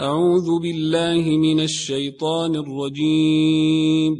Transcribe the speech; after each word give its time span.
أعوذ 0.00 0.60
بالله 0.62 1.36
من 1.38 1.60
الشيطان 1.60 2.56
الرجيم. 2.56 4.16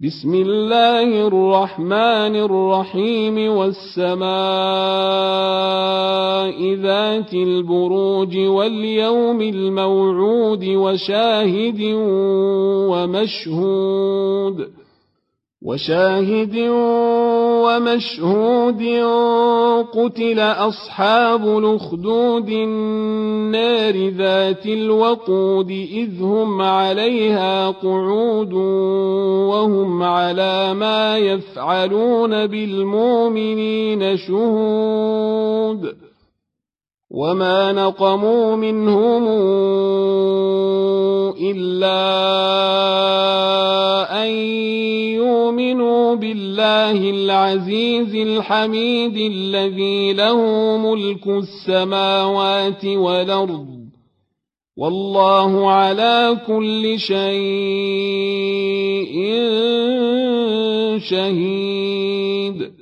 بسم 0.00 0.34
الله 0.34 1.26
الرحمن 1.26 2.36
الرحيم. 2.36 3.52
والسماء 3.52 4.24
ذات 6.74 7.34
البروج 7.34 8.36
واليوم 8.38 9.40
الموعود 9.40 10.64
وشاهد 10.64 11.80
ومشهود. 12.92 14.70
وشاهد 15.62 16.56
ومشهود 17.62 18.82
قتل 19.92 20.40
أصحاب 20.40 21.58
الأخدود 21.58 22.48
النار 22.48 24.08
ذات 24.08 24.66
الوقود 24.66 25.70
إذ 25.70 26.22
هم 26.22 26.62
عليها 26.62 27.70
قعود 27.70 28.52
وهم 29.52 30.02
على 30.02 30.74
ما 30.74 31.18
يفعلون 31.18 32.46
بالمؤمنين 32.46 34.16
شهود 34.16 35.94
وما 37.10 37.72
نقموا 37.72 38.56
منهم 38.56 39.28
إلا 41.40 42.02
بالله 46.16 47.10
العزيز 47.10 48.14
الحميد 48.14 49.16
الذي 49.16 50.12
له 50.12 50.40
ملك 50.76 51.26
السماوات 51.28 52.84
والأرض 52.84 53.82
والله 54.76 55.70
على 55.70 56.40
كل 56.46 56.98
شيء 56.98 57.22
شهيد. 60.98 62.81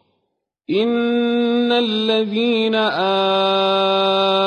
إن 0.71 1.71
الذين 1.71 2.75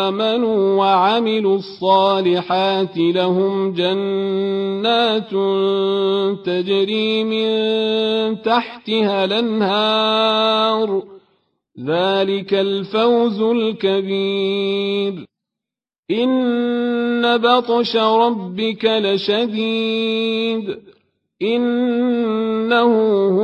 آمنوا 0.09 0.79
وعملوا 0.79 1.57
الصالحات 1.57 2.97
لهم 2.97 3.73
جنات 3.73 5.31
تجري 6.47 7.25
من 7.25 8.43
تحتها 8.43 9.25
الأنهار 9.25 11.03
ذلك 11.87 12.55
الفوز 12.55 13.41
الكبير 13.41 15.27
إن 16.11 17.37
بطش 17.37 17.97
ربك 17.97 18.85
لشديد 18.85 20.77
إنه 21.43 22.93
هو 23.41 23.44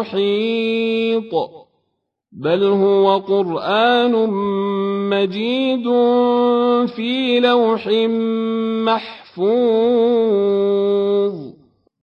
محيط 0.00 1.32
بل 2.32 2.64
هو 2.64 3.18
قرآن 3.18 4.30
مجيد 5.10 5.84
في 6.96 7.40
لوح 7.40 7.86
محفوظ. 9.36 9.50